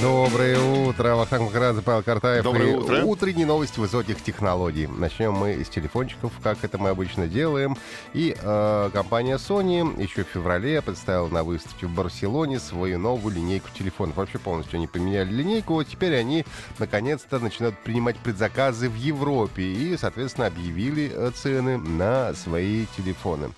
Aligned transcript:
Доброе 0.00 0.58
утро, 0.58 1.14
Вахтанг 1.14 1.42
Махарадзе, 1.42 1.82
Павел 1.82 2.02
Картаев. 2.02 2.42
Доброе 2.42 2.70
И 2.70 2.74
утро. 2.74 3.04
Утренние 3.04 3.44
новости 3.44 3.78
высоких 3.78 4.22
технологий. 4.22 4.86
Начнем 4.86 5.34
мы 5.34 5.62
с 5.62 5.68
телефончиков, 5.68 6.32
как 6.42 6.64
это 6.64 6.78
мы 6.78 6.88
обычно 6.88 7.28
делаем. 7.28 7.76
И 8.14 8.34
э, 8.40 8.90
компания 8.94 9.36
Sony 9.36 10.00
еще 10.00 10.24
в 10.24 10.28
феврале 10.28 10.80
представила 10.80 11.28
на 11.28 11.44
выставке 11.44 11.86
в 11.86 11.90
Барселоне 11.90 12.60
свою 12.60 12.98
новую 12.98 13.34
линейку 13.34 13.68
телефонов. 13.76 14.16
Вообще 14.16 14.38
полностью 14.38 14.78
они 14.78 14.86
поменяли 14.86 15.30
линейку. 15.30 15.74
Вот 15.74 15.86
теперь 15.86 16.16
они 16.16 16.46
наконец-то 16.78 17.38
начинают 17.38 17.78
принимать 17.80 18.16
предзаказы 18.16 18.88
в 18.88 18.94
Европе. 18.94 19.64
И, 19.64 19.98
соответственно, 19.98 20.46
объявили 20.46 21.12
э, 21.14 21.30
цены 21.34 21.76
на 21.76 22.32
свои 22.32 22.86
телефоны. 22.96 23.50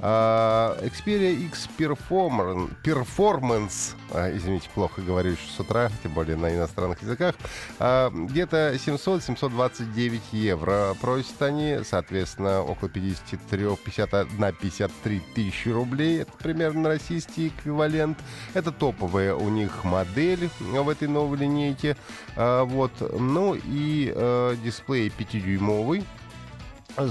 А, 0.00 0.76
Xperia 0.80 1.34
X 1.46 1.68
Performance, 1.78 2.70
Performance 2.82 3.94
а, 4.14 4.34
извините, 4.34 4.68
плохо 4.72 5.02
говорю 5.02 5.32
еще 5.32 5.42
с 5.56 5.58
утра, 5.58 5.83
тем 6.02 6.12
более 6.12 6.36
на 6.36 6.54
иностранных 6.54 7.02
языках, 7.02 7.34
а, 7.78 8.10
где-то 8.10 8.74
700-729 8.74 10.20
евро 10.32 10.94
просят 11.00 11.40
они, 11.42 11.78
соответственно, 11.84 12.62
около 12.62 12.88
53, 12.88 13.76
51, 13.84 14.52
53 14.54 15.22
тысячи 15.34 15.68
рублей, 15.68 16.22
это 16.22 16.32
примерно 16.32 16.88
российский 16.88 17.48
эквивалент. 17.48 18.18
Это 18.54 18.72
топовая 18.72 19.34
у 19.34 19.48
них 19.48 19.84
модель 19.84 20.50
в 20.60 20.88
этой 20.88 21.08
новой 21.08 21.38
линейке. 21.38 21.96
А, 22.36 22.64
Вот. 22.64 22.92
Ну 23.18 23.54
и 23.54 24.12
э, 24.14 24.56
дисплей 24.62 25.08
5-дюймовый, 25.08 26.04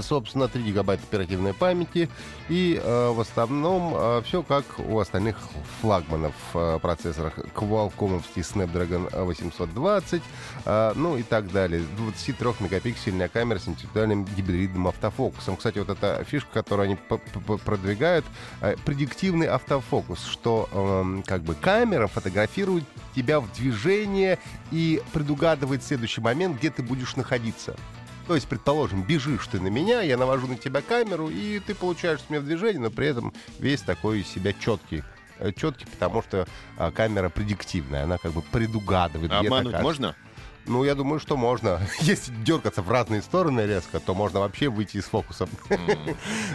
собственно, 0.02 0.48
3 0.48 0.62
гигабайта 0.62 1.02
оперативной 1.04 1.54
памяти. 1.54 2.08
И 2.48 2.80
э, 2.82 3.08
в 3.10 3.20
основном 3.20 4.22
все 4.22 4.42
как 4.42 4.64
у 4.78 4.98
остальных 4.98 5.36
флагманов 5.80 6.34
э, 6.54 6.78
процессорах 6.80 7.38
Qualcomm 7.38 8.22
Snapdragon 8.34 9.24
820, 9.24 10.22
э, 10.64 10.92
ну 10.94 11.16
и 11.16 11.22
так 11.22 11.50
далее. 11.50 11.82
23-мегапиксельная 11.98 13.28
камера 13.28 13.58
с 13.58 13.68
индивидуальным 13.68 14.24
гибридным 14.24 14.88
автофокусом. 14.88 15.56
Кстати, 15.56 15.78
вот 15.78 15.90
эта 15.90 16.24
фишка, 16.24 16.50
которую 16.52 16.84
они 16.86 16.98
продвигают, 17.64 18.24
э, 18.60 18.76
предиктивный 18.84 19.46
автофокус, 19.46 20.24
что 20.24 20.68
эм, 20.72 21.22
как 21.22 21.42
бы 21.42 21.54
камера 21.54 22.06
фотографирует 22.06 22.84
тебя 23.14 23.40
в 23.40 23.52
движение 23.52 24.38
и 24.70 25.02
предугадывает 25.12 25.82
следующий 25.82 26.20
момент, 26.20 26.58
где 26.58 26.70
ты 26.70 26.82
будешь 26.82 27.16
находиться. 27.16 27.76
То 28.26 28.34
есть, 28.34 28.48
предположим, 28.48 29.02
бежишь 29.02 29.46
ты 29.48 29.60
на 29.60 29.68
меня, 29.68 30.00
я 30.00 30.16
навожу 30.16 30.46
на 30.46 30.56
тебя 30.56 30.80
камеру, 30.80 31.28
и 31.28 31.60
ты 31.60 31.74
получаешь 31.74 32.20
с 32.20 32.30
меня 32.30 32.40
в 32.40 32.44
движение, 32.44 32.80
но 32.80 32.90
при 32.90 33.08
этом 33.08 33.32
весь 33.58 33.82
такой 33.82 34.20
из 34.20 34.28
себя 34.28 34.52
четкий. 34.52 35.02
Э, 35.38 35.52
Четкий, 35.52 35.86
потому 35.86 36.22
что 36.22 36.46
а, 36.78 36.90
камера 36.90 37.28
предиктивная, 37.28 38.04
она 38.04 38.18
как 38.18 38.32
бы 38.32 38.42
предугадывает. 38.42 39.30
где 39.30 39.48
Обмануть 39.48 39.80
можно? 39.80 40.14
Ну, 40.66 40.82
я 40.84 40.94
думаю, 40.94 41.20
что 41.20 41.36
можно. 41.36 41.80
Если 42.00 42.32
дергаться 42.44 42.82
в 42.82 42.90
разные 42.90 43.22
стороны 43.22 43.60
резко, 43.62 44.00
то 44.00 44.14
можно 44.14 44.40
вообще 44.40 44.68
выйти 44.68 44.98
из 44.98 45.04
фокуса. 45.04 45.48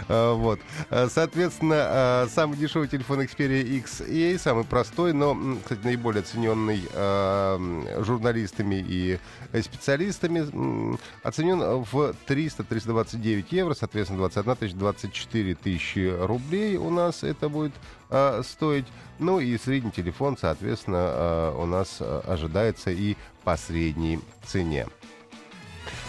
А, 0.08 0.34
Вот. 0.34 0.60
А, 0.90 1.08
Соответственно, 1.08 1.76
а, 1.78 2.26
самый 2.28 2.56
дешевый 2.56 2.88
телефон 2.88 3.20
Xperia 3.20 3.62
XA, 3.82 4.38
самый 4.38 4.64
простой, 4.64 5.12
но, 5.12 5.36
кстати, 5.62 5.80
наиболее 5.84 6.20
оцененный 6.22 6.82
м, 6.94 7.86
журналистами 8.04 8.84
и 8.86 9.18
э, 9.52 9.62
специалистами, 9.62 10.98
оценен 11.22 11.84
в 11.84 12.14
300-329 12.26 13.46
евро, 13.50 13.74
соответственно, 13.74 14.18
21 14.20 14.56
тысяч, 14.56 14.74
24 14.74 15.54
тысячи 15.54 16.16
рублей 16.20 16.76
у 16.76 16.90
нас 16.90 17.22
это 17.22 17.48
будет 17.48 17.72
а, 18.10 18.42
стоить. 18.42 18.86
Ну 19.18 19.40
и 19.40 19.56
средний 19.58 19.90
телефон, 19.90 20.36
соответственно, 20.38 20.98
а, 21.00 21.56
у 21.56 21.66
нас 21.66 21.98
а, 22.00 22.22
ожидается 22.26 22.90
и 22.90 23.16
по 23.44 23.56
средней 23.56 24.20
цене. 24.44 24.86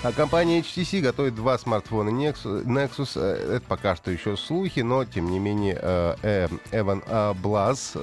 А 0.03 0.11
компания 0.11 0.61
HTC 0.61 0.99
готовит 0.99 1.35
два 1.35 1.59
смартфона 1.59 2.09
Nexus. 2.09 3.11
Э, 3.15 3.57
это 3.57 3.65
пока 3.67 3.95
что 3.95 4.09
еще 4.09 4.35
слухи, 4.35 4.79
но 4.79 5.05
тем 5.05 5.29
не 5.29 5.37
менее 5.37 5.77
э, 5.79 6.15
э, 6.23 6.47
Эван 6.71 7.03
Блаз, 7.35 7.93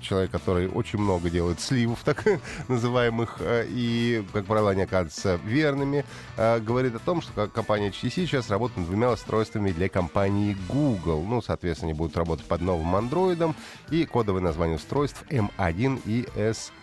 человек, 0.00 0.30
который 0.30 0.68
очень 0.68 0.98
много 0.98 1.28
делает 1.28 1.60
сливов 1.60 2.00
так 2.04 2.24
называемых, 2.68 3.38
и, 3.42 4.24
как 4.32 4.46
правило, 4.46 4.70
они 4.70 4.82
оказываются 4.82 5.38
верными, 5.44 6.04
говорит 6.36 6.94
о 6.94 7.00
том, 7.00 7.20
что 7.20 7.46
компания 7.48 7.90
HTC 7.90 8.26
сейчас 8.26 8.48
работает 8.48 8.78
над 8.78 8.86
двумя 8.86 9.10
устройствами 9.10 9.72
для 9.72 9.90
компании 9.90 10.56
Google. 10.68 11.22
Ну, 11.24 11.42
соответственно, 11.42 11.90
они 11.90 11.98
будут 11.98 12.16
работать 12.16 12.46
под 12.46 12.62
новым 12.62 12.96
андроидом, 12.96 13.54
и 13.90 14.06
кодовое 14.06 14.40
название 14.40 14.76
устройств 14.76 15.22
M1 15.28 16.00
и 16.06 16.26
S1. 16.34 16.81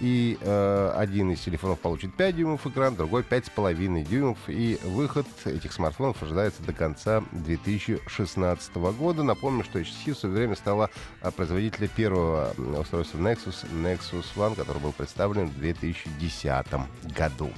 И 0.00 0.38
э, 0.40 0.92
один 0.96 1.30
из 1.30 1.40
телефонов 1.40 1.78
получит 1.80 2.14
5 2.14 2.36
дюймов 2.36 2.66
экран, 2.66 2.96
другой 2.96 3.22
5,5 3.22 4.02
дюймов. 4.04 4.38
И 4.48 4.78
выход 4.82 5.26
этих 5.44 5.72
смартфонов 5.74 6.22
ожидается 6.22 6.62
до 6.62 6.72
конца 6.72 7.22
2016 7.32 8.74
года. 8.76 9.22
Напомню, 9.22 9.62
что 9.62 9.78
HTC 9.78 10.14
в 10.14 10.18
свое 10.18 10.34
время 10.34 10.56
стала 10.56 10.88
э, 11.20 11.30
производителем 11.30 11.88
первого 11.88 12.54
устройства 12.78 13.18
Nexus, 13.18 13.66
Nexus 13.70 14.24
One, 14.36 14.56
который 14.56 14.80
был 14.80 14.92
представлен 14.92 15.48
в 15.48 15.58
2010 15.58 16.66
году. 17.14 17.50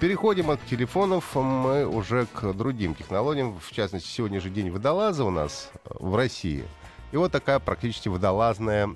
Переходим 0.00 0.50
от 0.50 0.64
телефонов 0.66 1.34
мы 1.34 1.86
уже 1.86 2.26
к 2.32 2.52
другим 2.54 2.94
технологиям. 2.94 3.58
В 3.58 3.72
частности, 3.72 4.08
сегодня 4.08 4.40
же 4.40 4.48
день 4.48 4.70
водолаза 4.70 5.24
у 5.24 5.30
нас 5.30 5.70
э, 5.84 5.90
в 6.00 6.16
России. 6.16 6.64
И 7.12 7.16
вот 7.16 7.32
такая 7.32 7.58
практически 7.60 8.08
водолазная 8.08 8.88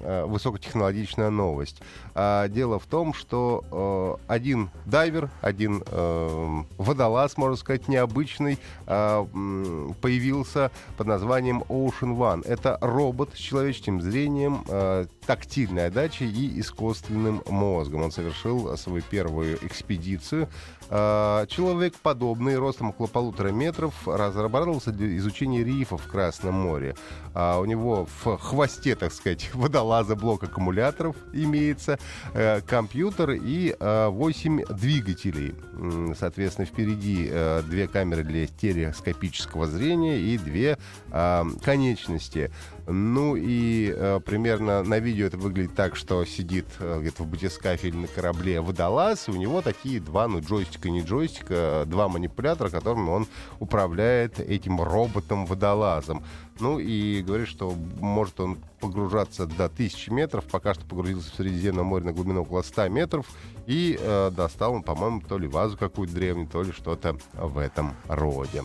э, 0.00 0.24
высокотехнологичная 0.26 1.30
новость. 1.30 1.80
А, 2.14 2.48
Дело 2.48 2.78
в 2.78 2.86
том, 2.86 3.14
что 3.14 4.18
э, 4.28 4.32
один 4.32 4.70
дайвер, 4.84 5.30
один 5.40 5.82
э, 5.86 6.62
водолаз, 6.78 7.36
можно 7.36 7.56
сказать, 7.56 7.88
необычный, 7.88 8.58
м, 8.86 9.94
появился 10.00 10.70
под 10.96 11.06
названием 11.06 11.62
Ocean 11.68 12.16
One. 12.16 12.46
Это 12.46 12.78
робот 12.80 13.30
с 13.34 13.38
человеческим 13.38 14.00
зрением, 14.00 14.64
э, 14.68 15.06
тактильной 15.26 15.86
отдачей 15.86 16.30
и 16.30 16.60
искусственным 16.60 17.42
мозгом. 17.48 18.02
Он 18.02 18.12
совершил 18.12 18.76
свою 18.76 19.02
первую 19.02 19.58
экспедицию. 19.66 20.48
А, 20.88 21.46
Человек 21.46 21.94
подобный, 21.96 22.56
ростом 22.56 22.90
около 22.90 23.06
полутора 23.08 23.48
метров, 23.48 23.92
разрабатывался 24.06 24.92
для 24.92 25.16
изучения 25.16 25.64
рифов 25.64 26.02
в 26.02 26.08
Красном 26.08 26.54
море. 26.54 26.94
А 27.34 27.58
У 27.58 27.64
него 27.64 28.06
в 28.24 28.36
хвосте, 28.38 28.94
так 28.94 29.12
сказать, 29.12 29.50
водолаза 29.54 30.14
блок 30.14 30.44
аккумуляторов 30.44 31.16
имеется, 31.32 31.98
э, 32.34 32.60
компьютер 32.60 33.32
и 33.32 33.74
8 33.80 34.64
двигателей. 34.70 35.54
М, 35.74 36.14
Соответственно, 36.16 36.66
впереди 36.66 37.28
э, 37.30 37.62
две 37.68 37.88
камеры 37.88 38.22
для 38.22 38.46
стереоскопического 38.46 39.66
зрения 39.66 40.18
и 40.18 40.38
две 40.38 40.78
а, 41.10 41.46
конечности. 41.64 42.50
Ну 42.86 43.34
и 43.36 43.92
э, 43.94 44.20
примерно 44.24 44.82
на 44.84 44.98
видео 45.00 45.15
это 45.24 45.38
выглядит 45.38 45.74
так, 45.74 45.96
что 45.96 46.24
сидит 46.24 46.66
э, 46.78 46.98
где-то 47.00 47.22
в 47.22 47.26
батискафе 47.26 47.88
или 47.88 47.96
на 47.96 48.06
корабле 48.06 48.60
водолаз, 48.60 49.28
и 49.28 49.30
у 49.30 49.36
него 49.36 49.62
такие 49.62 50.00
два, 50.00 50.28
ну 50.28 50.40
джойстика, 50.40 50.90
не 50.90 51.02
джойстика, 51.02 51.54
э, 51.54 51.84
два 51.86 52.08
манипулятора, 52.08 52.68
которыми 52.68 53.08
он 53.08 53.26
управляет 53.58 54.40
этим 54.40 54.80
роботом-водолазом. 54.80 56.22
Ну 56.60 56.78
и 56.78 57.22
говорит, 57.22 57.48
что 57.48 57.74
может 58.00 58.40
он 58.40 58.58
погружаться 58.80 59.46
до 59.46 59.66
1000 59.66 60.12
метров, 60.12 60.44
пока 60.44 60.74
что 60.74 60.84
погрузился 60.84 61.32
в 61.32 61.34
Средиземное 61.36 61.84
море 61.84 62.04
на 62.04 62.12
глубину 62.12 62.42
около 62.42 62.62
100 62.62 62.88
метров, 62.88 63.26
и 63.66 63.98
э, 64.00 64.30
достал 64.30 64.74
он, 64.74 64.82
по-моему, 64.82 65.20
то 65.20 65.38
ли 65.38 65.48
вазу 65.48 65.76
какую-то 65.76 66.14
древнюю, 66.14 66.48
то 66.48 66.62
ли 66.62 66.72
что-то 66.72 67.16
в 67.32 67.58
этом 67.58 67.94
роде. 68.08 68.64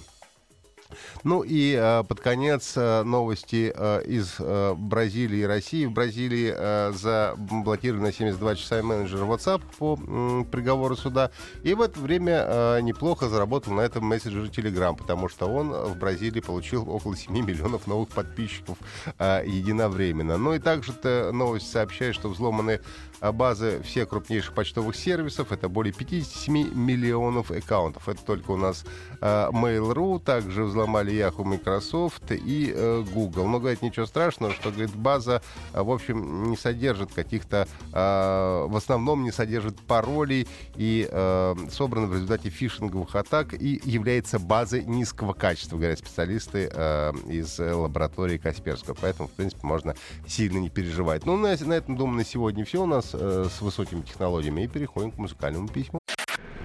Ну 1.24 1.44
и 1.44 1.76
э, 1.78 2.04
под 2.04 2.20
конец 2.20 2.74
э, 2.76 3.04
новости 3.04 3.72
э, 3.76 4.04
из 4.06 4.36
э, 4.40 4.74
Бразилии 4.76 5.40
и 5.40 5.46
России. 5.46 5.86
В 5.86 5.92
Бразилии 5.92 6.54
э, 6.56 6.92
заблокировали 6.94 8.02
на 8.02 8.14
72 8.14 8.56
часа 8.56 8.82
менеджер 8.84 9.20
WhatsApp 9.20 9.62
по 9.78 9.96
м, 9.96 10.46
приговору 10.46 10.96
суда. 10.96 11.32
И 11.64 11.74
в 11.74 11.82
это 11.82 12.00
время 12.00 12.46
э, 12.48 12.82
неплохо 12.82 13.28
заработал 13.28 13.74
на 13.74 13.82
этом 13.82 14.06
мессенджере 14.06 14.48
Telegram, 14.48 14.96
потому 14.96 15.30
что 15.30 15.48
он 15.48 15.72
в 15.72 15.98
Бразилии 15.98 16.42
получил 16.42 16.90
около 16.90 17.16
7 17.16 17.34
миллионов 17.46 17.88
новых 17.88 18.10
подписчиков 18.10 18.78
э, 19.18 19.44
единовременно. 19.46 20.38
Ну 20.38 20.54
и 20.54 20.60
также 20.60 20.92
-то 20.92 21.32
новость 21.32 21.72
сообщает, 21.72 22.16
что 22.16 22.30
взломаны 22.30 22.82
э, 23.22 23.32
базы 23.32 23.82
всех 23.84 24.10
крупнейших 24.10 24.54
почтовых 24.54 24.96
сервисов. 24.96 25.52
Это 25.52 25.70
более 25.70 25.94
57 25.94 26.74
миллионов 26.74 27.52
аккаунтов. 27.52 28.10
Это 28.10 28.24
только 28.24 28.52
у 28.52 28.58
нас 28.58 28.84
э, 29.22 29.50
Mail.ru. 29.52 30.20
Также 30.20 30.64
взломаны 30.64 30.81
взломали 30.82 31.14
Yahoo, 31.14 31.44
Microsoft 31.44 32.32
и 32.32 32.74
э, 32.74 33.04
Google. 33.14 33.48
Но, 33.48 33.60
говорит, 33.60 33.82
ничего 33.82 34.06
страшного, 34.06 34.54
что, 34.54 34.72
говорит, 34.72 34.96
база, 34.96 35.42
э, 35.74 35.82
в 35.82 35.92
общем, 35.92 36.50
не 36.50 36.58
содержит 36.58 37.14
каких-то, 37.14 37.68
э, 37.94 38.66
в 38.68 38.76
основном 38.76 39.24
не 39.24 39.32
содержит 39.32 39.80
паролей 39.82 40.48
и 40.76 41.08
э, 41.10 41.56
собрана 41.72 42.08
в 42.08 42.14
результате 42.14 42.50
фишинговых 42.50 43.16
атак 43.16 43.54
и 43.54 43.82
является 43.84 44.40
базой 44.40 44.84
низкого 44.84 45.34
качества, 45.34 45.78
говорят 45.78 46.00
специалисты 46.00 46.70
э, 46.74 47.12
из 47.30 47.60
лаборатории 47.60 48.38
Касперского. 48.38 48.96
Поэтому, 49.00 49.28
в 49.28 49.32
принципе, 49.32 49.66
можно 49.66 49.96
сильно 50.28 50.58
не 50.58 50.70
переживать. 50.70 51.26
Ну, 51.26 51.38
на, 51.38 51.56
на 51.56 51.74
этом, 51.74 51.96
думаю, 51.96 52.18
на 52.18 52.26
сегодня 52.26 52.66
все 52.66 52.84
у 52.84 52.86
нас 52.86 53.12
э, 53.14 53.48
с 53.50 53.62
высокими 53.62 54.02
технологиями. 54.02 54.62
И 54.64 54.68
переходим 54.68 55.12
к 55.12 55.18
музыкальному 55.18 55.68
письму. 55.68 56.00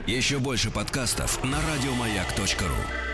Еще 0.07 0.39
больше 0.39 0.71
подкастов 0.71 1.43
на 1.43 1.59
радиомаяк.ру 1.61 3.06